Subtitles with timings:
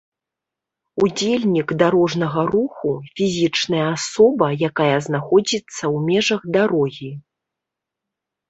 [1.03, 7.11] Удзельнік дарожнага руху— фізічная асоба, якая знаходзiцца ў межах дарогі